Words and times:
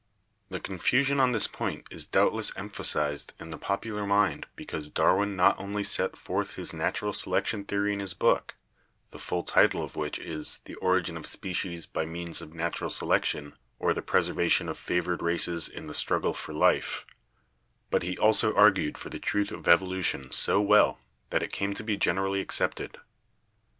The 0.49 0.59
confusion 0.59 1.19
on 1.19 1.31
this 1.31 1.45
point 1.45 1.85
is 1.91 2.07
doubtless 2.07 2.51
emphasized 2.55 3.33
in 3.39 3.51
the 3.51 3.57
popular 3.59 4.03
mind 4.07 4.47
because 4.55 4.89
Darwin 4.89 5.35
not 5.35 5.59
only 5.59 5.83
set 5.83 6.17
forth 6.17 6.55
his 6.55 6.73
natural 6.73 7.13
selection 7.13 7.63
theory 7.65 7.93
in 7.93 7.99
his 7.99 8.15
book, 8.15 8.55
the 9.11 9.19
full 9.19 9.43
title 9.43 9.83
of 9.83 9.95
which 9.95 10.17
is 10.17 10.57
'The 10.65 10.73
Origin 10.77 11.17
of 11.17 11.27
Species 11.27 11.85
by 11.85 12.07
Means 12.07 12.41
of 12.41 12.51
Natural 12.51 12.89
Selection; 12.89 13.53
or, 13.77 13.93
The 13.93 14.01
Preservation 14.01 14.67
of 14.69 14.77
Favored 14.79 15.21
Races 15.21 15.69
in 15.69 15.85
the 15.85 15.93
Struggle 15.93 16.33
for 16.33 16.51
Life,' 16.51 17.05
but 17.91 18.01
he 18.01 18.17
also 18.17 18.55
argued 18.55 18.97
for 18.97 19.09
the 19.11 19.19
truth 19.19 19.51
of 19.51 19.67
evolution 19.67 20.31
so 20.31 20.59
well 20.59 20.97
that 21.29 21.43
it 21.43 21.53
came 21.53 21.75
to 21.75 21.83
be 21.83 21.95
generally 21.95 22.41
accepted. 22.41 22.97